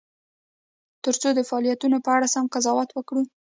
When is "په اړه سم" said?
2.05-2.45